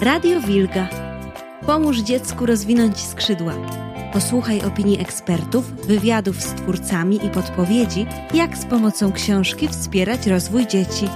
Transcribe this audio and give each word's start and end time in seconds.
Radio 0.00 0.40
Wilga. 0.40 0.88
Pomóż 1.66 1.98
dziecku 1.98 2.46
rozwinąć 2.46 2.98
skrzydła. 3.00 3.54
Posłuchaj 4.12 4.62
opinii 4.62 5.00
ekspertów, 5.00 5.86
wywiadów 5.86 6.42
z 6.42 6.54
twórcami 6.54 7.26
i 7.26 7.30
podpowiedzi, 7.30 8.06
jak 8.34 8.56
z 8.56 8.64
pomocą 8.64 9.12
książki 9.12 9.68
wspierać 9.68 10.26
rozwój 10.26 10.66
dzieci. 10.66 11.08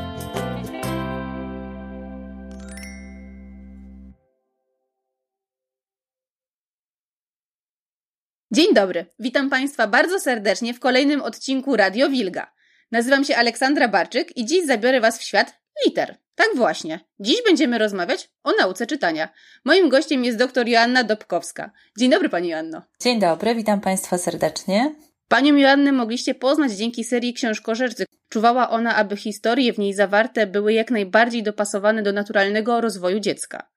Dzień 8.52 8.74
dobry, 8.74 9.06
witam 9.18 9.50
Państwa 9.50 9.86
bardzo 9.86 10.20
serdecznie 10.20 10.74
w 10.74 10.80
kolejnym 10.80 11.22
odcinku 11.22 11.76
Radio 11.76 12.08
Wilga. 12.08 12.52
Nazywam 12.92 13.24
się 13.24 13.36
Aleksandra 13.36 13.88
Barczyk 13.88 14.36
i 14.36 14.46
dziś 14.46 14.66
zabiorę 14.66 15.00
Was 15.00 15.18
w 15.18 15.22
świat 15.22 15.60
liter. 15.86 16.16
Tak 16.40 16.56
właśnie. 16.56 17.00
Dziś 17.18 17.42
będziemy 17.46 17.78
rozmawiać 17.78 18.30
o 18.44 18.52
nauce 18.52 18.86
czytania. 18.86 19.28
Moim 19.64 19.88
gościem 19.88 20.24
jest 20.24 20.38
dr 20.38 20.68
Joanna 20.68 21.04
Dobkowska. 21.04 21.70
Dzień 21.98 22.10
dobry 22.10 22.28
Pani 22.28 22.48
Joanno. 22.48 22.82
Dzień 23.00 23.20
dobry, 23.20 23.54
witam 23.54 23.80
Państwa 23.80 24.18
serdecznie. 24.18 24.94
Panią 25.28 25.56
Joannę 25.56 25.92
mogliście 25.92 26.34
poznać 26.34 26.72
dzięki 26.72 27.04
serii 27.04 27.34
Książkożercy. 27.34 28.04
Czuwała 28.28 28.70
ona, 28.70 28.96
aby 28.96 29.16
historie 29.16 29.72
w 29.72 29.78
niej 29.78 29.94
zawarte 29.94 30.46
były 30.46 30.72
jak 30.72 30.90
najbardziej 30.90 31.42
dopasowane 31.42 32.02
do 32.02 32.12
naturalnego 32.12 32.80
rozwoju 32.80 33.20
dziecka. 33.20 33.70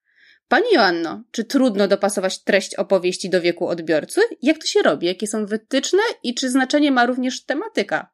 Pani 0.48 0.68
Joanno, 0.74 1.24
czy 1.32 1.44
trudno 1.44 1.88
dopasować 1.88 2.44
treść 2.44 2.76
opowieści 2.76 3.30
do 3.30 3.42
wieku 3.42 3.68
odbiorcy? 3.68 4.22
Jak 4.42 4.58
to 4.58 4.66
się 4.66 4.82
robi? 4.82 5.08
Jakie 5.08 5.28
są 5.28 5.46
wytyczne 5.46 6.02
i 6.24 6.36
czy 6.36 6.50
znaczenie 6.50 6.92
ma 6.92 7.06
również 7.06 7.46
tematyka? 7.46 8.14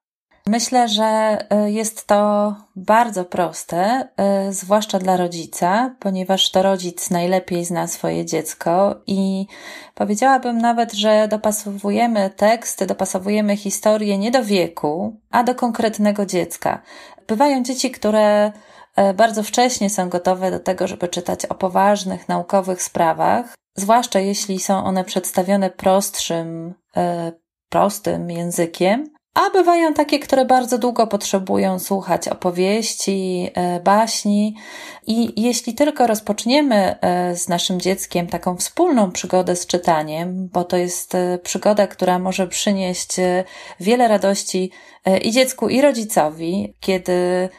Myślę, 0.50 0.88
że 0.88 1.38
y, 1.68 1.72
jest 1.72 2.08
to 2.08 2.56
bardzo 2.76 3.26
proste, 3.26 4.08
y, 4.50 4.54
zwłaszcza 4.54 5.00
dla 5.00 5.18
rodzica, 5.18 5.96
ponieważ 6.00 6.52
to 6.52 6.64
rodzic 6.64 7.10
najlepiej 7.10 7.66
zna 7.66 7.88
swoje 7.88 8.26
dziecko 8.26 8.96
i 9.08 9.48
powiedziałabym 9.96 10.58
nawet, 10.58 10.94
że 10.94 11.28
dopasowujemy 11.28 12.30
teksty, 12.30 12.86
dopasowujemy 12.86 13.58
historię 13.58 14.18
nie 14.18 14.32
do 14.32 14.44
wieku, 14.44 15.20
a 15.32 15.44
do 15.44 15.56
konkretnego 15.56 16.26
dziecka. 16.26 16.82
Bywają 17.28 17.64
dzieci, 17.64 17.92
które 17.92 18.48
y, 18.48 19.14
bardzo 19.14 19.44
wcześnie 19.44 19.90
są 19.90 20.10
gotowe 20.10 20.52
do 20.52 20.60
tego, 20.60 20.88
żeby 20.88 21.08
czytać 21.08 21.46
o 21.46 21.56
poważnych, 21.56 22.30
naukowych 22.30 22.82
sprawach, 22.82 23.56
zwłaszcza 23.76 24.20
jeśli 24.20 24.60
są 24.60 24.84
one 24.84 25.04
przedstawione 25.04 25.70
prostszym, 25.70 26.74
prostym 27.70 28.32
językiem. 28.32 29.19
A 29.40 29.50
bywają 29.50 29.94
takie, 29.94 30.20
które 30.20 30.46
bardzo 30.46 30.78
długo 30.78 31.08
potrzebują 31.08 31.80
słuchać 31.80 32.28
opowieści, 32.28 33.50
e, 33.54 33.80
baśni. 33.80 34.56
I 35.08 35.42
jeśli 35.42 35.74
tylko 35.74 36.08
rozpoczniemy 36.08 37.00
e, 37.02 37.36
z 37.36 37.50
naszym 37.50 37.82
dzieckiem 37.82 38.28
taką 38.28 38.58
wspólną 38.58 39.12
przygodę 39.12 39.56
z 39.56 39.68
czytaniem, 39.68 40.50
bo 40.54 40.64
to 40.64 40.78
jest 40.78 41.16
e, 41.16 41.38
przygoda, 41.38 41.88
która 41.88 42.20
może 42.20 42.48
przynieść 42.48 43.16
wiele 43.80 44.08
radości 44.08 44.72
i 45.22 45.32
dziecku, 45.32 45.70
i 45.70 45.82
rodzicowi, 45.82 46.78
kiedy 46.80 47.50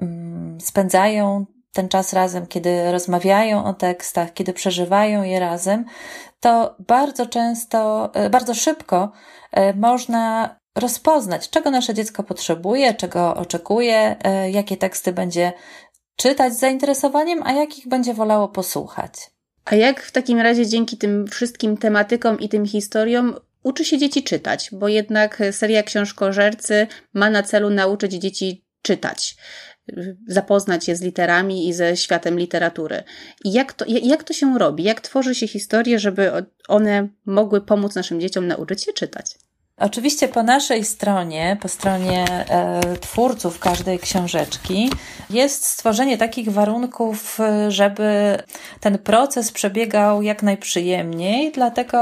mm, 0.00 0.60
spędzają 0.60 1.46
ten 1.72 1.88
czas 1.88 2.12
razem, 2.12 2.46
kiedy 2.46 2.92
rozmawiają 2.92 3.64
o 3.64 3.74
tekstach, 3.74 4.32
kiedy 4.32 4.52
przeżywają 4.52 5.22
je 5.22 5.40
razem, 5.40 5.84
to 6.40 6.76
bardzo 6.78 7.26
często, 7.26 8.10
bardzo 8.30 8.54
szybko 8.54 9.12
można 9.74 10.56
rozpoznać, 10.76 11.50
czego 11.50 11.70
nasze 11.70 11.94
dziecko 11.94 12.22
potrzebuje, 12.22 12.94
czego 12.94 13.34
oczekuje, 13.34 14.16
e, 14.24 14.50
jakie 14.50 14.76
teksty 14.76 15.12
będzie 15.12 15.52
czytać 16.16 16.54
z 16.54 16.58
zainteresowaniem, 16.58 17.42
a 17.42 17.52
jakich 17.52 17.88
będzie 17.88 18.14
wolało 18.14 18.48
posłuchać. 18.48 19.12
A 19.64 19.74
jak 19.74 20.02
w 20.02 20.12
takim 20.12 20.40
razie 20.40 20.66
dzięki 20.66 20.96
tym 20.96 21.26
wszystkim 21.26 21.76
tematykom 21.76 22.40
i 22.40 22.48
tym 22.48 22.66
historiom 22.66 23.34
uczy 23.62 23.84
się 23.84 23.98
dzieci 23.98 24.22
czytać? 24.22 24.70
Bo 24.72 24.88
jednak 24.88 25.42
seria 25.50 25.82
książkożercy 25.82 26.86
ma 27.14 27.30
na 27.30 27.42
celu 27.42 27.70
nauczyć 27.70 28.12
dzieci 28.12 28.64
czytać 28.82 29.36
zapoznać 30.26 30.88
je 30.88 30.96
z 30.96 31.02
literami 31.02 31.68
i 31.68 31.72
ze 31.72 31.96
światem 31.96 32.38
literatury. 32.38 33.02
I 33.44 33.52
jak 33.52 33.72
to, 33.72 33.84
jak 33.88 34.24
to 34.24 34.32
się 34.32 34.58
robi? 34.58 34.84
Jak 34.84 35.00
tworzy 35.00 35.34
się 35.34 35.48
historie, 35.48 35.98
żeby 35.98 36.32
one 36.68 37.08
mogły 37.26 37.60
pomóc 37.60 37.94
naszym 37.94 38.20
dzieciom 38.20 38.46
nauczyć 38.46 38.84
się 38.84 38.92
czytać? 38.92 39.34
Oczywiście 39.80 40.28
po 40.28 40.42
naszej 40.42 40.84
stronie, 40.84 41.56
po 41.60 41.68
stronie 41.68 42.24
e, 42.48 42.80
twórców 42.96 43.58
każdej 43.58 43.98
książeczki, 43.98 44.90
jest 45.30 45.64
stworzenie 45.64 46.18
takich 46.18 46.52
warunków, 46.52 47.38
żeby 47.68 48.38
ten 48.80 48.98
proces 48.98 49.52
przebiegał 49.52 50.22
jak 50.22 50.42
najprzyjemniej. 50.42 51.52
Dlatego 51.52 51.98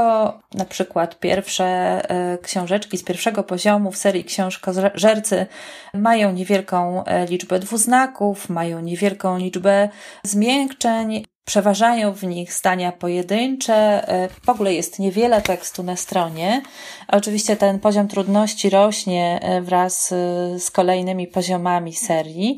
na 0.53 0.65
przykład 0.65 1.19
pierwsze 1.19 1.65
e, 1.65 2.37
książeczki 2.37 2.97
z 2.97 3.03
pierwszego 3.03 3.43
poziomu 3.43 3.91
w 3.91 3.97
serii 3.97 4.23
Książkożercy 4.23 5.45
mają 5.93 6.31
niewielką 6.31 7.05
e, 7.05 7.25
liczbę 7.25 7.59
dwuznaków, 7.59 8.49
mają 8.49 8.79
niewielką 8.79 9.37
liczbę 9.37 9.89
zmiękczeń, 10.23 11.25
Przeważają 11.45 12.13
w 12.13 12.23
nich 12.23 12.53
zdania 12.53 12.91
pojedyncze, 12.91 14.07
e, 14.07 14.29
w 14.29 14.49
ogóle 14.49 14.73
jest 14.73 14.99
niewiele 14.99 15.41
tekstu 15.41 15.83
na 15.83 15.95
stronie. 15.95 16.61
Oczywiście 17.07 17.55
ten 17.55 17.79
poziom 17.79 18.07
trudności 18.07 18.69
rośnie 18.69 19.39
e, 19.41 19.61
wraz 19.61 20.11
e, 20.11 20.15
z 20.59 20.71
kolejnymi 20.71 21.27
poziomami 21.27 21.93
serii. 21.93 22.57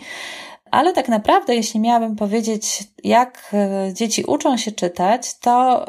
Ale 0.72 0.94
tak 0.94 1.10
naprawdę, 1.10 1.56
jeśli 1.56 1.80
miałabym 1.80 2.16
powiedzieć, 2.16 2.84
jak 3.04 3.56
dzieci 3.94 4.24
uczą 4.24 4.58
się 4.58 4.72
czytać, 4.72 5.40
to 5.40 5.86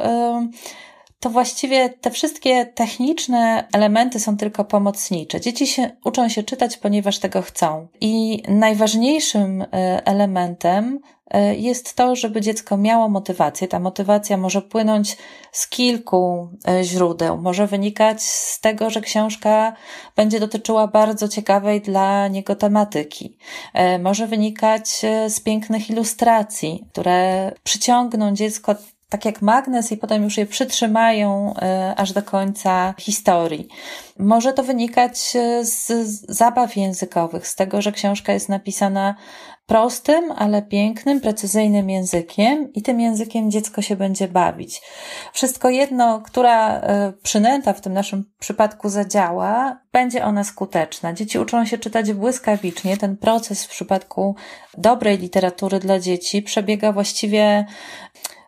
to 1.21 1.31
właściwie 1.31 1.89
te 1.89 2.11
wszystkie 2.11 2.67
techniczne 2.67 3.69
elementy 3.73 4.21
są 4.21 4.37
tylko 4.37 4.65
pomocnicze. 4.65 5.41
Dzieci 5.41 5.67
się, 5.67 5.91
uczą 6.05 6.29
się 6.29 6.43
czytać, 6.43 6.77
ponieważ 6.77 7.19
tego 7.19 7.43
chcą. 7.43 7.89
I 8.01 8.43
najważniejszym 8.49 9.65
elementem 10.05 11.01
jest 11.57 11.95
to, 11.95 12.17
żeby 12.17 12.41
dziecko 12.41 12.77
miało 12.77 13.09
motywację. 13.09 13.69
Ta 13.69 13.79
motywacja 13.81 14.37
może 14.37 14.63
płynąć 14.63 15.17
z 15.53 15.69
kilku 15.69 16.49
e, 16.69 16.85
źródeł. 16.85 17.39
Może 17.39 17.67
wynikać 17.67 18.23
z 18.23 18.61
tego, 18.61 18.91
że 18.91 19.01
książka 19.01 19.73
będzie 20.17 20.41
dotyczyła 20.41 20.87
bardzo 20.87 21.29
ciekawej 21.29 21.81
dla 21.81 22.29
niego 22.29 22.57
tematyki. 22.57 23.39
Może 24.01 24.27
wynikać 24.27 24.89
z 25.29 25.41
pięknych 25.41 25.91
ilustracji, 25.91 26.85
które 26.93 27.53
przyciągną 27.65 28.35
dziecko 28.35 28.75
tak 29.09 29.25
jak 29.25 29.43
magnes 29.43 29.93
i 29.93 29.97
potem 29.97 30.25
już 30.25 30.37
je 30.37 30.47
przytrzymają 30.47 31.55
e, 31.57 31.95
aż 31.97 32.13
do 32.13 32.23
końca 32.23 32.95
historii. 32.99 33.69
Może 34.19 34.53
to 34.53 34.63
wynikać 34.63 35.37
e, 35.37 35.65
z 35.65 35.87
zabaw 36.29 36.77
językowych, 36.77 37.49
z 37.49 37.55
tego, 37.55 37.83
że 37.83 37.93
książka 37.93 38.33
jest 38.33 38.49
napisana 38.49 39.15
prostym, 39.69 40.33
ale 40.37 40.63
pięknym, 40.63 41.21
precyzyjnym 41.21 41.91
językiem 41.91 42.73
i 42.73 42.83
tym 42.83 43.01
językiem 43.01 43.51
dziecko 43.51 43.83
się 43.83 43.97
będzie 43.97 44.29
bawić. 44.29 44.83
Wszystko 45.33 45.71
jedno, 45.71 46.21
która 46.21 46.81
e, 46.81 47.13
przynęta 47.23 47.73
w 47.73 47.81
tym 47.81 47.93
naszym 47.93 48.25
przypadku 48.39 48.89
zadziała, 48.89 49.81
będzie 49.93 50.25
ona 50.25 50.45
skuteczna. 50.45 51.13
Dzieci 51.13 51.39
uczą 51.39 51.65
się 51.65 51.79
czytać 51.79 52.13
błyskawicznie. 52.13 52.97
Ten 52.97 53.17
proces 53.17 53.65
w 53.65 53.69
przypadku 53.69 54.37
dobrej 54.79 55.19
literatury 55.19 55.79
dla 55.79 55.99
dzieci 55.99 56.43
przebiega 56.43 56.93
właściwie 56.93 57.67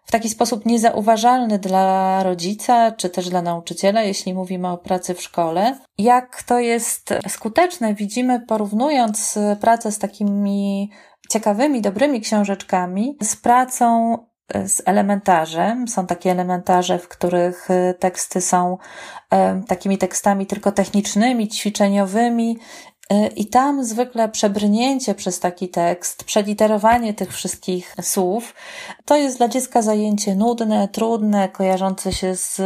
w 0.04 0.12
taki 0.12 0.28
sposób 0.28 0.66
niezauważalny 0.66 1.58
dla 1.58 2.22
rodzica 2.22 2.92
czy 2.92 3.10
też 3.10 3.28
dla 3.28 3.42
nauczyciela, 3.42 4.02
jeśli 4.02 4.34
mówimy 4.34 4.68
o 4.68 4.78
pracy 4.78 5.14
w 5.14 5.22
szkole. 5.22 5.78
Jak 5.98 6.42
to 6.42 6.58
jest 6.58 7.14
skuteczne, 7.28 7.94
widzimy 7.94 8.40
porównując 8.40 9.38
pracę 9.60 9.92
z 9.92 9.98
takimi 9.98 10.90
ciekawymi, 11.30 11.80
dobrymi 11.80 12.20
książeczkami 12.20 13.16
z 13.22 13.36
pracą 13.36 14.18
z 14.66 14.82
elementarzem. 14.86 15.88
Są 15.88 16.06
takie 16.06 16.30
elementarze, 16.30 16.98
w 16.98 17.08
których 17.08 17.68
teksty 17.98 18.40
są 18.40 18.78
takimi 19.68 19.98
tekstami 19.98 20.46
tylko 20.46 20.72
technicznymi, 20.72 21.48
ćwiczeniowymi 21.48 22.58
E, 22.58 22.89
I 23.36 23.46
tam 23.46 23.84
zwykle 23.84 24.28
przebrnięcie 24.28 25.14
przez 25.14 25.40
taki 25.40 25.68
tekst, 25.68 26.24
przeliterowanie 26.24 27.14
tych 27.14 27.32
wszystkich 27.32 27.96
słów, 28.02 28.54
to 29.04 29.16
jest 29.16 29.36
dla 29.38 29.48
dziecka 29.48 29.82
zajęcie 29.82 30.34
nudne, 30.34 30.88
trudne, 30.88 31.48
kojarzące 31.48 32.12
się 32.12 32.34
z, 32.36 32.56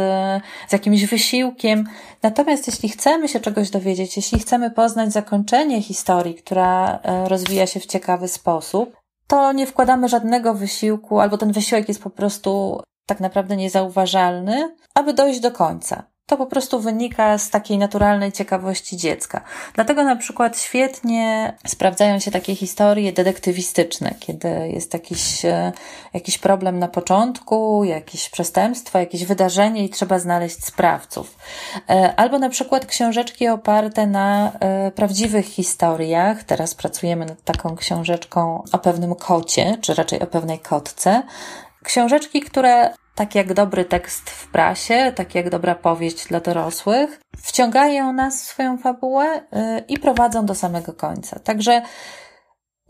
z 0.69 0.71
jakimś 0.71 1.05
wysiłkiem. 1.05 1.83
Natomiast 2.21 2.67
jeśli 2.67 2.89
chcemy 2.89 3.27
się 3.27 3.39
czegoś 3.39 3.69
dowiedzieć, 3.69 4.17
jeśli 4.17 4.39
chcemy 4.39 4.71
poznać 4.71 5.13
zakończenie 5.13 5.81
historii, 5.81 6.35
która 6.35 6.99
e, 7.03 7.29
rozwija 7.29 7.67
się 7.67 7.79
w 7.79 7.85
ciekawy 7.85 8.27
sposób, 8.27 8.95
to 9.27 9.51
nie 9.51 9.67
wkładamy 9.67 10.09
żadnego 10.09 10.53
wysiłku, 10.53 11.19
albo 11.19 11.37
ten 11.37 11.51
wysiłek 11.51 11.87
jest 11.87 12.03
po 12.03 12.09
prostu 12.09 12.81
tak 13.05 13.19
naprawdę 13.19 13.55
niezauważalny, 13.55 14.75
aby 14.95 15.13
dojść 15.13 15.39
do 15.39 15.51
końca. 15.51 16.14
To 16.25 16.37
po 16.37 16.45
prostu 16.45 16.79
wynika 16.79 17.37
z 17.37 17.49
takiej 17.49 17.77
naturalnej 17.77 18.31
ciekawości 18.31 18.97
dziecka. 18.97 19.41
Dlatego 19.73 20.03
na 20.03 20.15
przykład 20.15 20.59
świetnie 20.59 21.53
sprawdzają 21.67 22.19
się 22.19 22.31
takie 22.31 22.55
historie 22.55 23.13
detektywistyczne, 23.13 24.15
kiedy 24.19 24.49
jest 24.73 24.93
jakiś, 24.93 25.45
e, 25.45 25.71
jakiś 26.13 26.37
problem 26.37 26.79
na 26.79 26.87
początku, 26.87 27.83
jakieś 27.83 28.29
przestępstwo, 28.29 28.99
jakieś 28.99 29.25
wydarzenie 29.25 29.85
i 29.85 29.89
trzeba 29.89 30.19
znaleźć 30.19 30.65
sprawców. 30.65 31.37
E, 31.89 32.13
albo 32.15 32.39
na 32.39 32.49
przykład 32.49 32.85
książeczki 32.85 33.47
oparte 33.47 34.07
na 34.07 34.51
e, 34.59 34.91
prawdziwych 34.91 35.45
historiach. 35.45 36.43
Teraz 36.43 36.75
pracujemy 36.75 37.25
nad 37.25 37.43
taką 37.43 37.75
książeczką 37.75 38.63
o 38.71 38.77
pewnym 38.77 39.15
kocie, 39.15 39.77
czy 39.81 39.93
raczej 39.93 40.19
o 40.19 40.27
pewnej 40.27 40.59
kotce. 40.59 41.23
Książeczki, 41.83 42.41
które 42.41 42.93
tak 43.15 43.35
jak 43.35 43.53
dobry 43.53 43.85
tekst 43.85 44.29
w 44.29 44.47
prasie, 44.47 45.13
tak 45.15 45.35
jak 45.35 45.49
dobra 45.49 45.75
powieść 45.75 46.27
dla 46.27 46.39
dorosłych, 46.39 47.19
wciągają 47.37 48.13
nas 48.13 48.43
w 48.43 48.45
swoją 48.45 48.77
fabułę 48.77 49.37
y, 49.37 49.83
i 49.87 49.99
prowadzą 49.99 50.45
do 50.45 50.55
samego 50.55 50.93
końca. 50.93 51.39
Także 51.39 51.81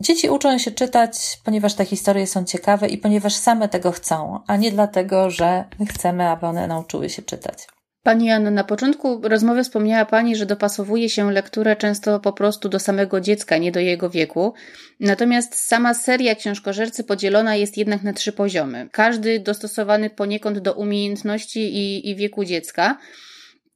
dzieci 0.00 0.30
uczą 0.30 0.58
się 0.58 0.70
czytać, 0.70 1.40
ponieważ 1.44 1.74
te 1.74 1.84
historie 1.84 2.26
są 2.26 2.44
ciekawe 2.44 2.88
i 2.88 2.98
ponieważ 2.98 3.34
same 3.34 3.68
tego 3.68 3.92
chcą, 3.92 4.40
a 4.46 4.56
nie 4.56 4.70
dlatego, 4.70 5.30
że 5.30 5.64
my 5.78 5.86
chcemy, 5.86 6.28
aby 6.28 6.46
one 6.46 6.66
nauczyły 6.66 7.10
się 7.10 7.22
czytać. 7.22 7.66
Pani 8.06 8.30
Anna, 8.30 8.50
na 8.50 8.64
początku 8.64 9.20
rozmowy 9.28 9.64
wspomniała 9.64 10.04
Pani, 10.04 10.36
że 10.36 10.46
dopasowuje 10.46 11.08
się 11.08 11.32
lekturę 11.32 11.76
często 11.76 12.20
po 12.20 12.32
prostu 12.32 12.68
do 12.68 12.78
samego 12.78 13.20
dziecka, 13.20 13.58
nie 13.58 13.72
do 13.72 13.80
jego 13.80 14.10
wieku. 14.10 14.54
Natomiast 15.00 15.54
sama 15.54 15.94
seria 15.94 16.34
książkożercy 16.34 17.04
podzielona 17.04 17.56
jest 17.56 17.76
jednak 17.76 18.02
na 18.02 18.12
trzy 18.12 18.32
poziomy. 18.32 18.88
Każdy 18.92 19.40
dostosowany 19.40 20.10
poniekąd 20.10 20.58
do 20.58 20.72
umiejętności 20.72 21.60
i, 21.60 22.10
i 22.10 22.16
wieku 22.16 22.44
dziecka. 22.44 22.98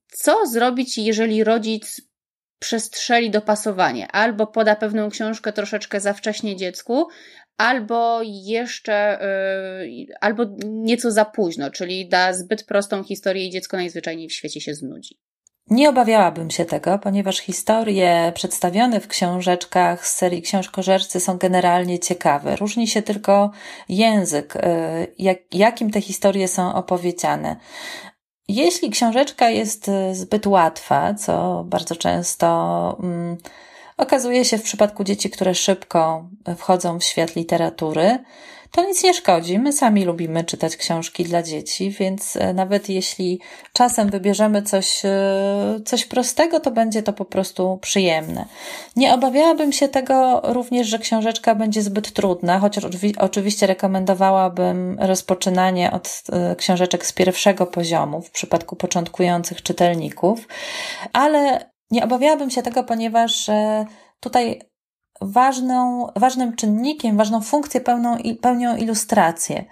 Co 0.09 0.47
zrobić, 0.47 0.99
jeżeli 0.99 1.45
rodzic 1.45 2.01
przestrzeli 2.59 3.31
dopasowanie? 3.31 4.13
Albo 4.13 4.47
poda 4.47 4.77
pewną 4.77 5.11
książkę 5.11 5.53
troszeczkę 5.53 6.01
za 6.01 6.13
wcześnie 6.13 6.57
dziecku, 6.57 7.09
albo 7.61 8.21
jeszcze, 8.25 9.19
yy, 9.83 10.07
albo 10.21 10.47
nieco 10.65 11.11
za 11.11 11.25
późno, 11.25 11.71
czyli 11.71 12.09
da 12.09 12.33
zbyt 12.33 12.65
prostą 12.65 13.05
historię 13.05 13.47
i 13.47 13.51
dziecko 13.51 13.77
najzwyczajniej 13.77 14.29
w 14.29 14.33
świecie 14.33 14.61
się 14.61 14.75
znudzi. 14.75 15.19
Nie 15.71 15.89
obawiałabym 15.89 16.51
się 16.51 16.65
tego, 16.65 16.99
ponieważ 16.99 17.39
historie 17.39 18.33
przedstawione 18.35 19.01
w 19.01 19.09
książeczkach 19.09 20.07
z 20.07 20.17
serii 20.17 20.43
Książkożercy 20.43 21.21
są 21.21 21.39
generalnie 21.39 21.99
ciekawe. 21.99 22.57
Różni 22.57 22.89
się 22.89 23.03
tylko 23.03 23.51
język, 23.89 24.57
y, 24.57 24.61
jak, 25.19 25.39
jakim 25.55 25.91
te 25.91 26.01
historie 26.01 26.49
są 26.49 26.75
opowiedziane. 26.75 27.57
Jeśli 28.49 28.91
książeczka 28.91 29.51
jest 29.51 29.89
y, 29.89 30.15
zbyt 30.15 30.47
łatwa, 30.47 31.15
co 31.15 31.65
bardzo 31.67 31.97
często. 31.97 32.97
Mm, 33.03 33.37
Okazuje 34.01 34.45
się 34.45 34.59
w 34.59 34.63
przypadku 34.63 35.05
dzieci, 35.05 35.31
które 35.31 35.55
szybko 35.55 36.25
wchodzą 36.57 36.99
w 36.99 37.05
świat 37.05 37.37
literatury, 37.37 38.19
to 38.71 38.85
nic 38.85 39.05
nie 39.05 39.15
szkodzi. 39.15 39.59
My 39.59 39.73
sami 39.73 40.05
lubimy 40.05 40.45
czytać 40.45 40.77
książki 40.77 41.25
dla 41.25 41.43
dzieci, 41.43 41.91
więc 41.91 42.37
e, 42.37 42.55
nawet 42.55 42.89
jeśli 42.89 43.41
czasem 43.73 44.11
wybierzemy 44.11 44.63
coś, 44.63 45.05
e, 45.05 45.81
coś 45.85 46.05
prostego, 46.05 46.61
to 46.61 46.71
będzie 46.71 47.03
to 47.03 47.13
po 47.13 47.25
prostu 47.25 47.79
przyjemne. 47.83 48.45
Nie 48.97 49.15
obawiałabym 49.15 49.73
się 49.73 49.89
tego 49.89 50.41
również, 50.45 50.87
że 50.87 50.99
książeczka 50.99 51.55
będzie 51.55 51.83
zbyt 51.83 52.13
trudna, 52.13 52.59
chociaż 52.59 52.85
oczywiście 53.19 53.67
rekomendowałabym 53.67 54.99
rozpoczynanie 55.01 55.93
od 55.93 56.23
e, 56.33 56.57
książeczek 56.57 57.07
z 57.07 57.13
pierwszego 57.13 57.67
poziomu 57.67 58.23
w 58.23 58.31
przypadku 58.31 58.77
początkujących 58.77 59.63
czytelników, 59.63 60.49
ale 61.13 61.70
nie 61.91 62.05
obawiałabym 62.05 62.51
się 62.51 62.63
tego, 62.63 62.85
ponieważ 62.85 63.49
e, 63.49 63.87
tutaj 64.21 64.61
ważną, 65.21 66.07
ważnym 66.17 66.57
czynnikiem, 66.57 67.17
ważną 67.17 67.41
funkcję 67.41 67.81
pełną, 67.81 68.17
pełnią 68.41 68.77
ilustracje. 68.77 69.65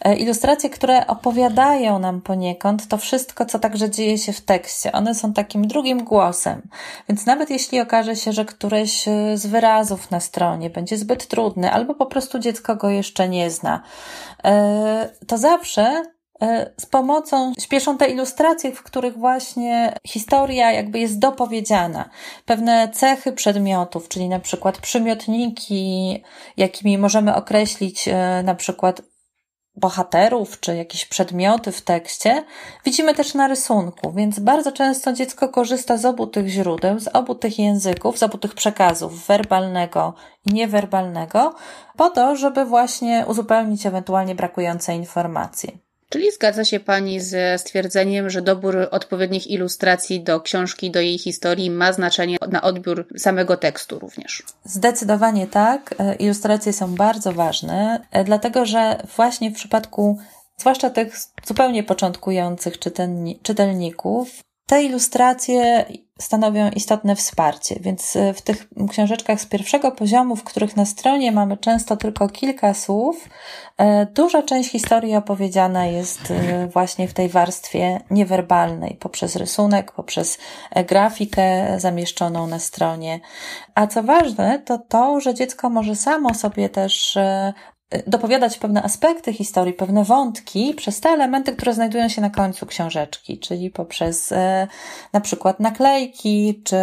E, 0.00 0.16
ilustracje, 0.16 0.70
które 0.70 1.06
opowiadają 1.06 1.98
nam 1.98 2.20
poniekąd 2.20 2.88
to 2.88 2.96
wszystko, 2.96 3.46
co 3.46 3.58
także 3.58 3.90
dzieje 3.90 4.18
się 4.18 4.32
w 4.32 4.40
tekście. 4.40 4.92
One 4.92 5.14
są 5.14 5.32
takim 5.32 5.68
drugim 5.68 6.04
głosem. 6.04 6.62
Więc 7.08 7.26
nawet 7.26 7.50
jeśli 7.50 7.80
okaże 7.80 8.16
się, 8.16 8.32
że 8.32 8.44
któreś 8.44 9.08
e, 9.08 9.36
z 9.36 9.46
wyrazów 9.46 10.10
na 10.10 10.20
stronie 10.20 10.70
będzie 10.70 10.96
zbyt 10.96 11.26
trudny, 11.26 11.72
albo 11.72 11.94
po 11.94 12.06
prostu 12.06 12.38
dziecko 12.38 12.76
go 12.76 12.90
jeszcze 12.90 13.28
nie 13.28 13.50
zna, 13.50 13.82
to 15.26 15.38
zawsze 15.38 16.13
z 16.80 16.86
pomocą 16.86 17.52
śpieszą 17.60 17.98
te 17.98 18.08
ilustracje, 18.08 18.72
w 18.72 18.82
których 18.82 19.18
właśnie 19.18 19.94
historia 20.06 20.72
jakby 20.72 20.98
jest 20.98 21.18
dopowiedziana. 21.18 22.08
Pewne 22.46 22.88
cechy 22.88 23.32
przedmiotów, 23.32 24.08
czyli 24.08 24.28
na 24.28 24.40
przykład 24.40 24.78
przymiotniki, 24.78 26.22
jakimi 26.56 26.98
możemy 26.98 27.34
określić 27.34 28.08
e, 28.08 28.42
na 28.44 28.54
przykład 28.54 29.02
bohaterów 29.76 30.60
czy 30.60 30.76
jakieś 30.76 31.06
przedmioty 31.06 31.72
w 31.72 31.82
tekście, 31.82 32.44
widzimy 32.84 33.14
też 33.14 33.34
na 33.34 33.48
rysunku, 33.48 34.12
więc 34.12 34.38
bardzo 34.38 34.72
często 34.72 35.12
dziecko 35.12 35.48
korzysta 35.48 35.96
z 35.96 36.04
obu 36.04 36.26
tych 36.26 36.48
źródeł, 36.48 37.00
z 37.00 37.08
obu 37.08 37.34
tych 37.34 37.58
języków, 37.58 38.18
z 38.18 38.22
obu 38.22 38.38
tych 38.38 38.54
przekazów, 38.54 39.26
werbalnego 39.26 40.14
i 40.46 40.54
niewerbalnego, 40.54 41.54
po 41.96 42.10
to, 42.10 42.36
żeby 42.36 42.64
właśnie 42.64 43.24
uzupełnić 43.28 43.86
ewentualnie 43.86 44.34
brakujące 44.34 44.94
informacje. 44.94 45.83
Czyli 46.14 46.32
zgadza 46.32 46.64
się 46.64 46.80
Pani 46.80 47.20
ze 47.20 47.58
stwierdzeniem, 47.58 48.30
że 48.30 48.42
dobór 48.42 48.88
odpowiednich 48.90 49.46
ilustracji 49.46 50.22
do 50.22 50.40
książki, 50.40 50.90
do 50.90 51.00
jej 51.00 51.18
historii 51.18 51.70
ma 51.70 51.92
znaczenie 51.92 52.36
na 52.50 52.62
odbiór 52.62 53.06
samego 53.18 53.56
tekstu 53.56 53.98
również? 53.98 54.42
Zdecydowanie 54.64 55.46
tak. 55.46 55.94
E, 55.98 56.14
ilustracje 56.14 56.72
są 56.72 56.94
bardzo 56.94 57.32
ważne, 57.32 58.06
e, 58.10 58.24
dlatego 58.24 58.66
że 58.66 59.02
właśnie 59.16 59.50
w 59.50 59.54
przypadku 59.54 60.18
zwłaszcza 60.56 60.90
tych 60.90 61.16
zupełnie 61.46 61.82
początkujących 61.82 62.78
czytelników, 63.42 64.40
te 64.66 64.82
ilustracje 64.82 65.84
stanowią 66.20 66.70
istotne 66.70 67.16
wsparcie, 67.16 67.76
więc 67.80 68.16
e, 68.16 68.34
w 68.34 68.42
tych 68.42 68.68
książeczkach 68.90 69.40
z 69.40 69.46
pierwszego 69.46 69.92
poziomu, 69.92 70.36
w 70.36 70.44
których 70.44 70.76
na 70.76 70.84
stronie 70.84 71.32
mamy 71.32 71.56
często 71.56 71.96
tylko 71.96 72.28
kilka 72.28 72.74
słów, 72.74 73.28
e, 73.78 74.06
duża 74.06 74.42
część 74.42 74.70
historii 74.70 75.16
opowiedziana 75.16 75.86
jest 75.86 76.30
e, 76.30 76.66
właśnie 76.66 77.08
w 77.08 77.14
tej 77.14 77.28
warstwie 77.28 78.00
niewerbalnej, 78.10 78.96
poprzez 79.00 79.36
rysunek, 79.36 79.92
poprzez 79.92 80.38
grafikę 80.88 81.76
zamieszczoną 81.80 82.46
na 82.46 82.58
stronie. 82.58 83.20
A 83.74 83.86
co 83.86 84.02
ważne, 84.02 84.58
to 84.58 84.78
to, 84.78 85.20
że 85.20 85.34
dziecko 85.34 85.70
może 85.70 85.96
samo 85.96 86.34
sobie 86.34 86.68
też 86.68 87.18
dopowiadać 88.06 88.58
pewne 88.58 88.82
aspekty 88.82 89.32
historii, 89.32 89.72
pewne 89.72 90.04
wątki 90.04 90.74
przez 90.74 91.00
te 91.00 91.08
elementy, 91.08 91.52
które 91.52 91.74
znajdują 91.74 92.08
się 92.08 92.20
na 92.20 92.30
końcu 92.30 92.66
książeczki, 92.66 93.38
czyli 93.38 93.70
poprzez 93.70 94.32
e, 94.32 94.68
na 95.12 95.20
przykład 95.20 95.60
naklejki, 95.60 96.62
czy, 96.64 96.76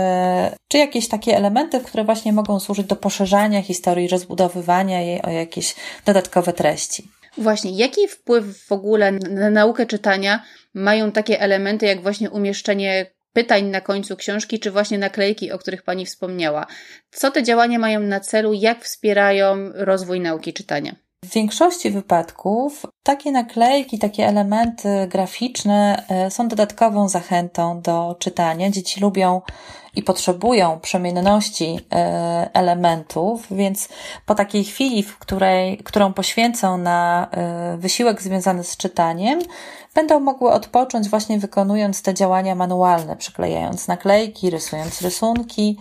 czy 0.68 0.78
jakieś 0.78 1.08
takie 1.08 1.38
elementy, 1.38 1.80
które 1.80 2.04
właśnie 2.04 2.34
mogą 2.34 2.60
służyć 2.60 2.88
do 2.88 2.96
poszerzania 2.96 3.62
historii, 3.62 4.08
rozbudowywania 4.08 5.02
jej 5.02 5.22
o 5.22 5.30
jakieś 5.30 5.76
dodatkowe 6.06 6.54
treści. 6.54 7.08
Właśnie, 7.38 7.72
jaki 7.72 8.08
wpływ 8.08 8.66
w 8.68 8.72
ogóle 8.72 9.12
na 9.12 9.50
naukę 9.50 9.86
czytania 9.86 10.44
mają 10.74 11.12
takie 11.12 11.42
elementy, 11.42 11.86
jak 11.86 12.02
właśnie 12.02 12.30
umieszczenie 12.30 13.06
pytań 13.34 13.66
na 13.66 13.82
końcu 13.82 14.16
książki, 14.16 14.60
czy 14.60 14.72
właśnie 14.72 14.98
naklejki, 14.98 15.52
o 15.52 15.58
których 15.58 15.84
Pani 15.84 16.06
wspomniała. 16.06 16.68
Co 17.12 17.32
te 17.32 17.44
działania 17.44 17.80
mają 17.80 18.00
na 18.00 18.20
celu, 18.20 18.54
jak 18.54 18.84
wspierają 18.84 19.72
rozwój 19.74 20.20
nauki 20.20 20.54
czytania? 20.54 20.96
W 21.26 21.34
większości 21.34 21.92
wypadków 21.92 22.86
takie 23.04 23.32
naklejki, 23.32 24.00
takie 24.00 24.28
elementy 24.28 25.08
graficzne 25.08 26.04
e, 26.10 26.32
są 26.32 26.48
dodatkową 26.48 27.10
zachętą 27.10 27.82
do 27.82 28.16
czytania. 28.20 28.70
Dzieci 28.70 29.00
lubią 29.00 29.42
i 29.96 30.04
potrzebują 30.04 30.80
przemienności 30.80 31.80
e, 31.92 32.50
elementów, 32.54 33.48
więc 33.52 33.90
po 34.26 34.36
takiej 34.36 34.64
chwili, 34.64 35.04
w 35.04 35.18
której, 35.18 35.78
którą 35.78 36.14
poświęcą 36.14 36.78
na 36.78 37.28
e, 37.32 37.78
wysiłek 37.78 38.22
związany 38.22 38.64
z 38.64 38.78
czytaniem, 38.78 39.40
będą 39.96 40.20
mogły 40.20 40.52
odpocząć 40.52 41.10
właśnie 41.10 41.40
wykonując 41.40 42.02
te 42.02 42.14
działania 42.14 42.56
manualne, 42.56 43.16
przyklejając 43.16 43.88
naklejki, 43.88 44.50
rysując 44.50 45.02
rysunki. 45.02 45.78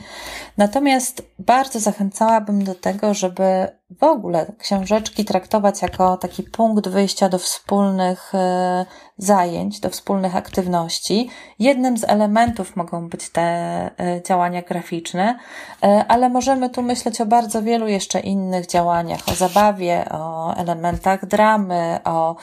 Natomiast 0.57 1.23
bardzo 1.39 1.81
zachęcałabym 1.81 2.65
do 2.65 2.75
tego, 2.75 3.15
żeby 3.15 3.69
w 4.00 4.05
ogóle 4.05 4.53
książeczki 4.59 5.25
traktować 5.25 5.83
jako 5.83 6.17
taki 6.17 6.43
punkt 6.43 6.89
wyjścia 6.89 7.10
do 7.31 7.38
wspólnych 7.38 8.35
e, 8.35 8.87
zajęć, 9.19 9.81
do 9.81 9.90
wspólnych 9.90 10.37
aktywności. 10.37 11.31
Jednym 11.59 11.99
z 11.99 12.05
elementów 12.05 12.76
mogą 12.76 13.09
być 13.09 13.29
te 13.29 13.40
e, 13.43 14.23
działania 14.23 14.62
graficzne, 14.62 15.38
e, 15.83 16.05
ale 16.09 16.29
możemy 16.29 16.71
tu 16.71 16.83
myśleć 16.83 17.21
o 17.21 17.26
bardzo 17.26 17.62
wielu 17.62 17.88
jeszcze 17.88 18.21
innych 18.21 18.67
działaniach, 18.67 19.21
o 19.29 19.35
zabawie, 19.35 20.05
o 20.11 20.57
elementach 20.57 21.26
dramy, 21.26 21.99
o 22.05 22.37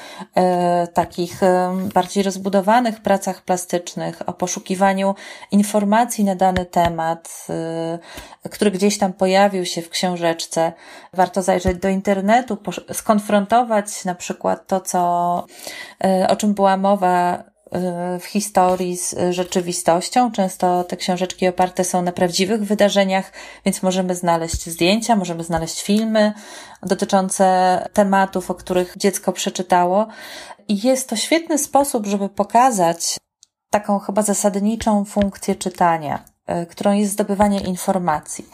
takich 0.94 1.42
bardziej 1.94 2.24
rozbudowanych 2.24 3.02
pracach 3.02 3.42
plastycznych, 3.42 4.30
o 4.30 4.34
poszukiwaniu 4.34 5.16
informacji 5.52 6.24
na 6.24 6.36
dany 6.36 6.66
temat, 6.66 7.48
który 8.52 8.72
gdzieś 8.72 8.98
tam 8.98 9.14
pojawił 9.14 9.66
się 9.66 9.82
w 9.82 9.90
książeczce. 9.90 10.74
Warto 11.14 11.42
zajrzeć 11.42 11.78
do 11.78 11.90
internetu, 11.90 12.58
skonfrontować 12.94 14.06
na 14.06 14.16
przykład 14.16 14.57
to, 14.58 14.82
co, 14.82 15.46
o 16.30 16.36
czym 16.36 16.54
była 16.54 16.78
mowa 16.78 17.38
y, 17.38 18.20
w 18.20 18.26
historii 18.26 18.98
z 18.98 19.16
rzeczywistością. 19.32 20.32
Często 20.32 20.84
te 20.84 20.98
książeczki 20.98 21.48
oparte 21.48 21.84
są 21.84 22.02
na 22.02 22.12
prawdziwych 22.12 22.64
wydarzeniach, 22.64 23.32
więc 23.66 23.84
możemy 23.84 24.16
znaleźć 24.16 24.70
zdjęcia, 24.70 25.16
możemy 25.16 25.44
znaleźć 25.44 25.82
filmy 25.82 26.34
dotyczące 26.84 27.88
tematów, 27.94 28.52
o 28.52 28.56
których 28.56 28.94
dziecko 28.98 29.34
przeczytało. 29.34 30.08
I 30.68 30.88
jest 30.88 31.10
to 31.10 31.16
świetny 31.16 31.58
sposób, 31.58 32.06
żeby 32.06 32.30
pokazać 32.30 33.18
taką 33.70 34.00
chyba 34.00 34.22
zasadniczą 34.22 35.06
funkcję 35.06 35.56
czytania, 35.56 36.24
y, 36.64 36.66
którą 36.66 36.92
jest 36.94 37.12
zdobywanie 37.12 37.60
informacji 37.60 38.46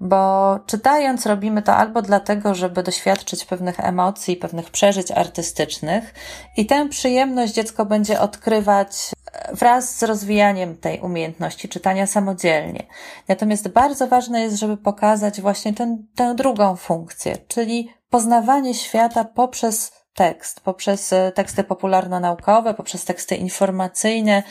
bo 0.00 0.58
czytając 0.66 1.26
robimy 1.26 1.62
to 1.62 1.74
albo 1.74 2.02
dlatego, 2.02 2.54
żeby 2.54 2.82
doświadczyć 2.82 3.44
pewnych 3.44 3.80
emocji, 3.80 4.36
pewnych 4.36 4.70
przeżyć 4.70 5.10
artystycznych 5.10 6.14
i 6.56 6.66
tę 6.66 6.88
przyjemność 6.88 7.54
dziecko 7.54 7.86
będzie 7.86 8.20
odkrywać 8.20 9.10
wraz 9.52 9.98
z 9.98 10.02
rozwijaniem 10.02 10.76
tej 10.76 11.00
umiejętności 11.00 11.68
czytania 11.68 12.06
samodzielnie. 12.06 12.86
Natomiast 13.28 13.68
bardzo 13.68 14.06
ważne 14.06 14.40
jest, 14.40 14.56
żeby 14.56 14.76
pokazać 14.76 15.40
właśnie 15.40 15.74
ten, 15.74 16.06
tę 16.14 16.34
drugą 16.34 16.76
funkcję, 16.76 17.36
czyli 17.48 17.90
poznawanie 18.10 18.74
świata 18.74 19.24
poprzez 19.24 19.99
tekst, 20.14 20.60
poprzez 20.60 21.12
e, 21.12 21.32
teksty 21.32 21.64
popularno-naukowe, 21.64 22.74
poprzez 22.74 23.04
teksty 23.04 23.34
informacyjne, 23.36 24.42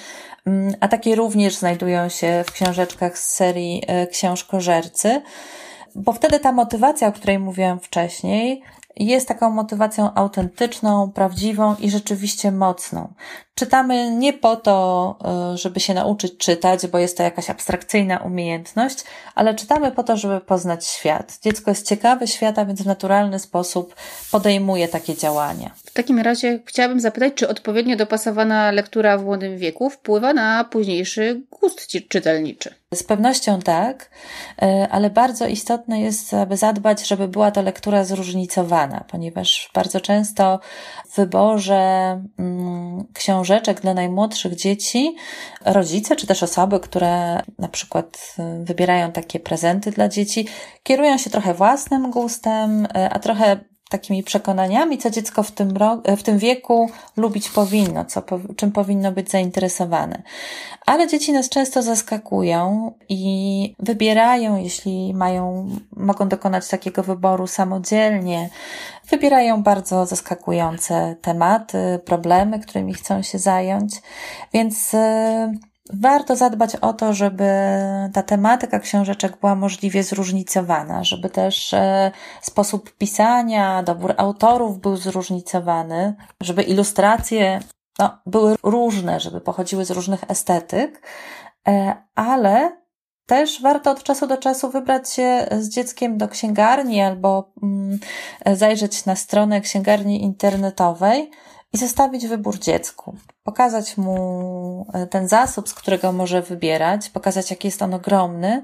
mm, 0.45 0.75
a 0.79 0.87
takie 0.87 1.15
również 1.15 1.55
znajdują 1.55 2.09
się 2.09 2.43
w 2.47 2.51
książeczkach 2.51 3.17
z 3.17 3.35
serii 3.35 3.83
e, 3.87 4.07
Książkożercy, 4.07 5.21
bo 5.95 6.13
wtedy 6.13 6.39
ta 6.39 6.51
motywacja, 6.51 7.07
o 7.07 7.11
której 7.11 7.39
mówiłam 7.39 7.79
wcześniej, 7.79 8.63
jest 9.07 9.27
taką 9.27 9.49
motywacją 9.49 10.13
autentyczną, 10.13 11.11
prawdziwą 11.11 11.75
i 11.79 11.89
rzeczywiście 11.89 12.51
mocną. 12.51 13.13
Czytamy 13.55 14.11
nie 14.11 14.33
po 14.33 14.55
to, 14.55 15.15
e, 15.53 15.57
żeby 15.57 15.79
się 15.79 15.93
nauczyć 15.93 16.37
czytać, 16.37 16.87
bo 16.87 16.99
jest 16.99 17.17
to 17.17 17.23
jakaś 17.23 17.49
abstrakcyjna 17.49 18.17
umiejętność, 18.17 19.03
ale 19.35 19.55
czytamy 19.55 19.91
po 19.91 20.03
to, 20.03 20.17
żeby 20.17 20.41
poznać 20.41 20.87
świat. 20.87 21.39
Dziecko 21.43 21.71
jest 21.71 21.87
ciekawe 21.87 22.27
świata, 22.27 22.65
więc 22.65 22.81
w 22.81 22.85
naturalny 22.85 23.39
sposób 23.39 23.95
podejmuje 24.31 24.87
takie 24.87 25.15
działania. 25.15 25.71
W 25.85 25.93
takim 25.93 26.19
razie 26.19 26.59
chciałabym 26.65 26.99
zapytać, 26.99 27.33
czy 27.33 27.47
odpowiednio 27.47 27.95
dopasowana 27.95 28.71
lektura 28.71 29.17
w 29.17 29.23
młodym 29.23 29.57
wieku 29.57 29.89
wpływa 29.89 30.33
na 30.33 30.63
późniejszy 30.63 31.41
gust 31.51 31.87
czytelniczy? 32.09 32.75
Z 32.93 33.03
pewnością 33.03 33.59
tak, 33.59 34.09
e, 34.61 34.87
ale 34.91 35.09
bardzo 35.09 35.47
istotne 35.47 36.01
jest, 36.01 36.33
aby 36.33 36.57
zadbać, 36.57 37.07
żeby 37.07 37.27
była 37.27 37.51
to 37.51 37.61
lektura 37.61 38.03
zróżnicowana, 38.03 39.05
ponieważ 39.07 39.69
bardzo 39.73 40.01
często 40.01 40.59
w 41.09 41.15
wyborze 41.15 41.75
mm, 42.39 43.05
książeczek 43.13 43.81
dla 43.81 43.93
najmłodszych 43.93 44.55
dzieci 44.55 45.15
rodzice, 45.65 46.15
czy 46.15 46.27
też 46.27 46.43
osoby, 46.43 46.79
które 46.79 47.41
na 47.59 47.67
przykład 47.67 48.35
e, 48.39 48.63
wybierają 48.63 49.11
takie 49.11 49.39
prezenty 49.39 49.91
dla 49.91 50.09
dzieci, 50.09 50.47
kierują 50.83 51.17
się 51.17 51.29
trochę 51.29 51.53
własnym 51.53 52.11
gustem, 52.11 52.85
e, 52.85 53.09
a 53.09 53.19
trochę 53.19 53.59
takimi 53.89 54.23
przekonaniami, 54.23 54.97
co 54.97 55.09
dziecko 55.09 55.43
w 55.43 55.51
tym, 55.51 55.73
w 56.17 56.23
tym 56.23 56.37
wieku 56.37 56.89
lubić 57.17 57.49
powinno, 57.49 58.05
co, 58.05 58.23
czym 58.55 58.71
powinno 58.71 59.11
być 59.11 59.31
zainteresowane. 59.31 60.21
Ale 60.85 61.07
dzieci 61.07 61.33
nas 61.33 61.49
często 61.49 61.81
zaskakują 61.81 62.93
i 63.09 63.75
wybierają, 63.79 64.57
jeśli 64.57 65.13
mają, 65.13 65.69
mogą 65.95 66.27
dokonać 66.27 66.67
takiego 66.67 67.03
wyboru 67.03 67.47
samodzielnie, 67.47 68.49
wybierają 69.09 69.63
bardzo 69.63 70.05
zaskakujące 70.05 71.15
tematy, 71.21 71.99
problemy, 72.05 72.59
którymi 72.59 72.93
chcą 72.93 73.21
się 73.21 73.39
zająć, 73.39 74.01
więc 74.53 74.93
e, 74.93 75.53
Warto 75.93 76.35
zadbać 76.35 76.75
o 76.75 76.93
to, 76.93 77.13
żeby 77.13 77.49
ta 78.13 78.23
tematyka 78.23 78.79
książeczek 78.79 79.37
była 79.39 79.55
możliwie 79.55 80.03
zróżnicowana, 80.03 81.03
żeby 81.03 81.29
też 81.29 81.73
e, 81.73 82.11
sposób 82.41 82.91
pisania, 82.91 83.83
dobór 83.83 84.13
autorów 84.17 84.79
był 84.79 84.97
zróżnicowany, 84.97 86.15
żeby 86.41 86.63
ilustracje 86.63 87.59
no, 87.99 88.19
były 88.25 88.55
różne, 88.63 89.19
żeby 89.19 89.41
pochodziły 89.41 89.85
z 89.85 89.91
różnych 89.91 90.31
estetyk, 90.31 91.07
e, 91.67 91.95
ale 92.15 92.77
też 93.25 93.61
warto 93.61 93.91
od 93.91 94.03
czasu 94.03 94.27
do 94.27 94.37
czasu 94.37 94.69
wybrać 94.69 95.09
się 95.13 95.47
z 95.59 95.69
dzieckiem 95.69 96.17
do 96.17 96.27
księgarni 96.27 97.01
albo 97.01 97.51
mm, 97.63 97.99
zajrzeć 98.45 99.05
na 99.05 99.15
stronę 99.15 99.61
księgarni 99.61 100.23
internetowej 100.23 101.31
i 101.73 101.77
zostawić 101.77 102.27
wybór 102.27 102.59
dziecku. 102.59 103.15
Pokazać 103.43 103.97
mu 103.97 104.85
e, 104.93 105.07
ten 105.07 105.27
zasób, 105.27 105.69
z 105.69 105.73
którego 105.73 106.11
może 106.11 106.41
wybierać, 106.41 107.09
pokazać, 107.09 107.51
jaki 107.51 107.67
jest 107.67 107.81
on 107.81 107.93
ogromny 107.93 108.63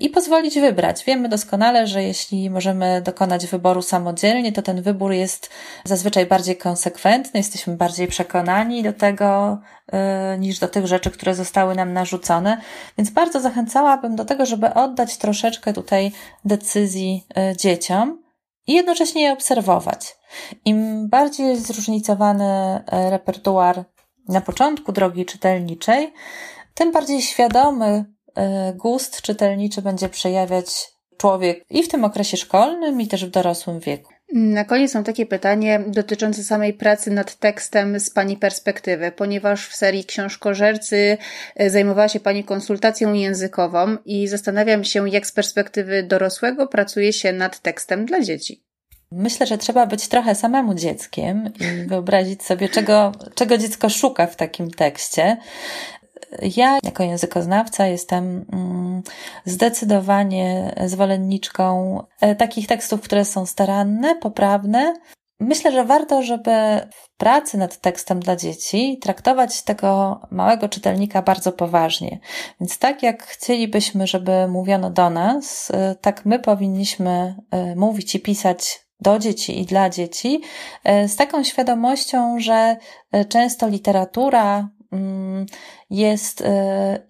i 0.00 0.10
pozwolić 0.10 0.60
wybrać. 0.60 1.04
Wiemy 1.04 1.28
doskonale, 1.28 1.86
że 1.86 2.02
jeśli 2.02 2.50
możemy 2.50 3.02
dokonać 3.02 3.46
wyboru 3.46 3.82
samodzielnie, 3.82 4.52
to 4.52 4.62
ten 4.62 4.82
wybór 4.82 5.12
jest 5.12 5.50
zazwyczaj 5.84 6.26
bardziej 6.26 6.56
konsekwentny, 6.56 7.40
jesteśmy 7.40 7.76
bardziej 7.76 8.08
przekonani 8.08 8.82
do 8.82 8.92
tego, 8.92 9.58
yy, 9.92 9.98
niż 10.38 10.58
do 10.58 10.68
tych 10.68 10.86
rzeczy, 10.86 11.10
które 11.10 11.34
zostały 11.34 11.74
nam 11.74 11.92
narzucone. 11.92 12.60
Więc 12.98 13.10
bardzo 13.10 13.40
zachęcałabym 13.40 14.16
do 14.16 14.24
tego, 14.24 14.46
żeby 14.46 14.74
oddać 14.74 15.16
troszeczkę 15.16 15.72
tutaj 15.72 16.12
decyzji 16.44 17.26
yy, 17.36 17.56
dzieciom 17.56 18.22
i 18.66 18.72
jednocześnie 18.72 19.22
je 19.22 19.32
obserwować. 19.32 20.17
Im 20.64 21.08
bardziej 21.08 21.56
zróżnicowany 21.56 22.44
e, 22.44 23.10
repertuar 23.10 23.84
na 24.28 24.40
początku 24.40 24.92
drogi 24.92 25.26
czytelniczej, 25.26 26.12
tym 26.74 26.92
bardziej 26.92 27.22
świadomy 27.22 28.04
e, 28.34 28.72
gust 28.72 29.22
czytelniczy 29.22 29.82
będzie 29.82 30.08
przejawiać 30.08 30.98
człowiek 31.18 31.64
i 31.70 31.82
w 31.82 31.88
tym 31.88 32.04
okresie 32.04 32.36
szkolnym, 32.36 33.00
i 33.00 33.08
też 33.08 33.24
w 33.24 33.30
dorosłym 33.30 33.80
wieku. 33.80 34.12
Na 34.32 34.64
koniec 34.64 34.94
mam 34.94 35.04
takie 35.04 35.26
pytanie 35.26 35.84
dotyczące 35.86 36.44
samej 36.44 36.74
pracy 36.74 37.10
nad 37.10 37.36
tekstem 37.36 38.00
z 38.00 38.10
Pani 38.10 38.36
perspektywy, 38.36 39.12
ponieważ 39.12 39.68
w 39.68 39.74
serii 39.74 40.04
Książkożercy 40.04 41.18
e, 41.56 41.70
zajmowała 41.70 42.08
się 42.08 42.20
Pani 42.20 42.44
konsultacją 42.44 43.12
językową 43.12 43.96
i 44.04 44.28
zastanawiam 44.28 44.84
się, 44.84 45.08
jak 45.08 45.26
z 45.26 45.32
perspektywy 45.32 46.02
dorosłego 46.02 46.66
pracuje 46.66 47.12
się 47.12 47.32
nad 47.32 47.60
tekstem 47.60 48.06
dla 48.06 48.20
dzieci. 48.20 48.67
Myślę, 49.12 49.46
że 49.46 49.58
trzeba 49.58 49.86
być 49.86 50.08
trochę 50.08 50.34
samemu 50.34 50.74
dzieckiem 50.74 51.52
i 51.60 51.86
wyobrazić 51.86 52.42
sobie, 52.42 52.68
czego, 52.68 53.12
czego 53.34 53.58
dziecko 53.58 53.88
szuka 53.88 54.26
w 54.26 54.36
takim 54.36 54.70
tekście. 54.70 55.36
Ja, 56.56 56.78
jako 56.82 57.02
językoznawca, 57.02 57.86
jestem 57.86 58.44
mm, 58.52 59.02
zdecydowanie 59.44 60.74
zwolenniczką 60.86 61.98
e, 62.20 62.34
takich 62.34 62.66
tekstów, 62.66 63.00
które 63.00 63.24
są 63.24 63.46
staranne, 63.46 64.16
poprawne. 64.16 64.94
Myślę, 65.40 65.72
że 65.72 65.84
warto, 65.84 66.22
żeby 66.22 66.50
w 66.92 67.16
pracy 67.16 67.58
nad 67.58 67.80
tekstem 67.80 68.20
dla 68.20 68.36
dzieci 68.36 68.98
traktować 69.02 69.62
tego 69.62 70.20
małego 70.30 70.68
czytelnika 70.68 71.22
bardzo 71.22 71.52
poważnie. 71.52 72.18
Więc 72.60 72.78
tak 72.78 73.02
jak 73.02 73.22
chcielibyśmy, 73.22 74.06
żeby 74.06 74.48
mówiono 74.48 74.90
do 74.90 75.10
nas, 75.10 75.70
e, 75.70 75.94
tak 75.94 76.26
my 76.26 76.38
powinniśmy 76.38 77.36
e, 77.50 77.76
mówić 77.76 78.14
i 78.14 78.20
pisać 78.20 78.87
do 79.00 79.18
dzieci 79.18 79.60
i 79.60 79.66
dla 79.66 79.90
dzieci, 79.90 80.40
z 80.84 81.16
taką 81.16 81.44
świadomością, 81.44 82.40
że 82.40 82.76
często 83.28 83.68
literatura, 83.68 84.68
Mm, 84.92 85.46
jest 85.90 86.40
y, 86.40 86.44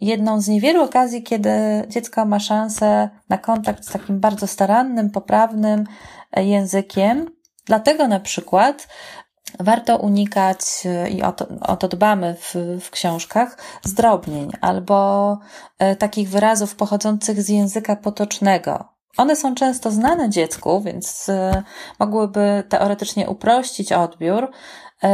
jedną 0.00 0.40
z 0.40 0.48
niewielu 0.48 0.82
okazji, 0.82 1.22
kiedy 1.22 1.50
dziecko 1.88 2.24
ma 2.24 2.40
szansę 2.40 3.10
na 3.28 3.38
kontakt 3.38 3.84
z 3.84 3.92
takim 3.92 4.20
bardzo 4.20 4.46
starannym, 4.46 5.10
poprawnym 5.10 5.84
e, 6.32 6.44
językiem. 6.44 7.30
Dlatego 7.66 8.08
na 8.08 8.20
przykład 8.20 8.88
warto 9.60 9.96
unikać, 9.96 10.58
i 11.10 11.22
o 11.22 11.32
to, 11.32 11.46
o 11.60 11.76
to 11.76 11.88
dbamy 11.88 12.36
w, 12.40 12.54
w 12.80 12.90
książkach, 12.90 13.58
zdrobnień 13.82 14.50
albo 14.60 15.38
e, 15.78 15.96
takich 15.96 16.28
wyrazów 16.28 16.76
pochodzących 16.76 17.42
z 17.42 17.48
języka 17.48 17.96
potocznego, 17.96 18.97
One 19.18 19.36
są 19.36 19.54
często 19.54 19.90
znane 19.90 20.30
dziecku, 20.30 20.80
więc 20.80 21.28
y, 21.28 21.62
mogłyby 21.98 22.64
teoretycznie 22.68 23.28
uprościć 23.28 23.92
odbiór, 23.92 24.44
y, 24.44 25.08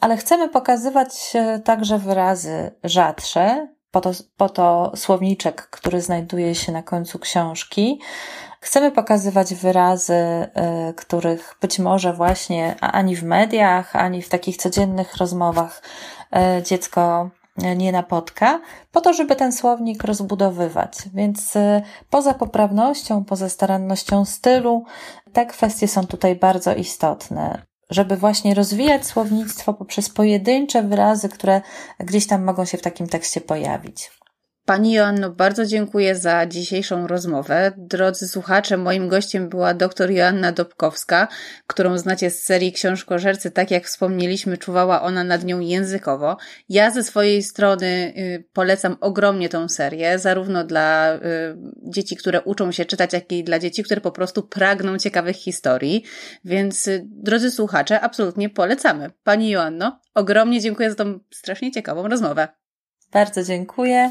ale 0.00 0.16
chcemy 0.16 0.48
pokazywać 0.48 1.32
także 1.64 1.98
wyrazy 1.98 2.70
rzadsze, 2.84 3.68
po 3.90 4.00
to, 4.00 4.10
po 4.36 4.48
to 4.48 4.92
słowniczek, 4.96 5.68
który 5.70 6.00
znajduje 6.00 6.54
się 6.54 6.72
na 6.72 6.82
końcu 6.82 7.18
książki. 7.18 8.00
Chcemy 8.60 8.90
pokazywać 8.92 9.54
wyrazy, 9.54 10.14
y, 10.14 10.94
których 10.94 11.56
być 11.60 11.78
może 11.78 12.12
właśnie 12.12 12.76
ani 12.80 13.16
w 13.16 13.22
mediach, 13.22 13.96
ani 13.96 14.22
w 14.22 14.28
takich 14.28 14.56
codziennych 14.56 15.16
rozmowach 15.16 15.82
dziecko 16.64 17.30
nie 17.56 17.92
napotka, 17.92 18.60
po 18.92 19.00
to, 19.00 19.12
żeby 19.12 19.36
ten 19.36 19.52
słownik 19.52 20.04
rozbudowywać. 20.04 20.98
Więc 21.14 21.56
y, 21.56 21.82
poza 22.10 22.34
poprawnością, 22.34 23.24
poza 23.24 23.48
starannością 23.48 24.24
stylu, 24.24 24.84
te 25.32 25.46
kwestie 25.46 25.88
są 25.88 26.06
tutaj 26.06 26.36
bardzo 26.36 26.74
istotne. 26.74 27.62
Żeby 27.90 28.16
właśnie 28.16 28.54
rozwijać 28.54 29.06
słownictwo 29.06 29.74
poprzez 29.74 30.08
pojedyncze 30.08 30.82
wyrazy, 30.82 31.28
które 31.28 31.60
gdzieś 32.00 32.26
tam 32.26 32.44
mogą 32.44 32.64
się 32.64 32.78
w 32.78 32.82
takim 32.82 33.06
tekście 33.06 33.40
pojawić. 33.40 34.10
Pani 34.70 34.92
Joanno, 34.92 35.30
bardzo 35.30 35.66
dziękuję 35.66 36.16
za 36.16 36.46
dzisiejszą 36.46 37.06
rozmowę. 37.06 37.72
Drodzy 37.76 38.28
słuchacze, 38.28 38.76
moim 38.76 39.08
gościem 39.08 39.48
była 39.48 39.74
dr 39.74 40.10
Joanna 40.10 40.52
Dobkowska, 40.52 41.28
którą 41.66 41.98
znacie 41.98 42.30
z 42.30 42.42
serii 42.42 42.72
Książkożercy. 42.72 43.50
Tak 43.50 43.70
jak 43.70 43.84
wspomnieliśmy, 43.84 44.58
czuwała 44.58 45.02
ona 45.02 45.24
nad 45.24 45.44
nią 45.44 45.60
językowo. 45.60 46.36
Ja 46.68 46.90
ze 46.90 47.02
swojej 47.04 47.42
strony 47.42 47.86
y, 47.86 48.44
polecam 48.52 48.96
ogromnie 49.00 49.48
tą 49.48 49.68
serię, 49.68 50.18
zarówno 50.18 50.64
dla 50.64 51.14
y, 51.14 51.20
dzieci, 51.82 52.16
które 52.16 52.42
uczą 52.42 52.72
się 52.72 52.84
czytać, 52.84 53.12
jak 53.12 53.32
i 53.32 53.44
dla 53.44 53.58
dzieci, 53.58 53.82
które 53.82 54.00
po 54.00 54.12
prostu 54.12 54.42
pragną 54.42 54.98
ciekawych 54.98 55.36
historii. 55.36 56.04
Więc, 56.44 56.88
y, 56.88 57.06
drodzy 57.06 57.50
słuchacze, 57.50 58.00
absolutnie 58.00 58.50
polecamy. 58.50 59.10
Pani 59.24 59.50
Joanno, 59.50 60.00
ogromnie 60.14 60.60
dziękuję 60.60 60.90
za 60.90 60.96
tą 60.96 61.18
strasznie 61.30 61.72
ciekawą 61.72 62.08
rozmowę. 62.08 62.48
Bardzo 63.12 63.44
dziękuję 63.44 64.10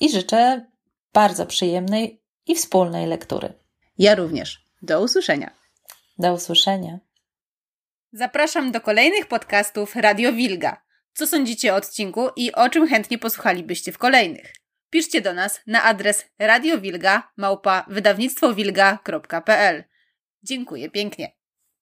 i 0.00 0.10
życzę 0.10 0.66
bardzo 1.12 1.46
przyjemnej 1.46 2.22
i 2.46 2.54
wspólnej 2.54 3.06
lektury. 3.06 3.52
Ja 3.98 4.14
również. 4.14 4.64
Do 4.82 5.02
usłyszenia. 5.02 5.50
Do 6.18 6.32
usłyszenia. 6.34 6.98
Zapraszam 8.12 8.72
do 8.72 8.80
kolejnych 8.80 9.26
podcastów 9.26 9.96
Radio 9.96 10.32
Wilga. 10.32 10.82
Co 11.14 11.26
sądzicie 11.26 11.72
o 11.74 11.76
odcinku 11.76 12.28
i 12.36 12.52
o 12.52 12.68
czym 12.68 12.88
chętnie 12.88 13.18
posłuchalibyście 13.18 13.92
w 13.92 13.98
kolejnych? 13.98 14.52
Piszcie 14.90 15.20
do 15.20 15.34
nas 15.34 15.60
na 15.66 15.82
adres 15.82 16.24
radiowilga 16.38 17.32
małpa 17.36 17.84
wydawnictwowilga.pl. 17.88 19.84
Dziękuję 20.42 20.90
pięknie. 20.90 21.37